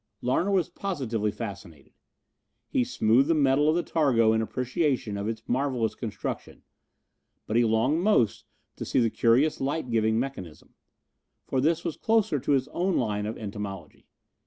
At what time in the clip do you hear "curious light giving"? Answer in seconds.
9.11-10.19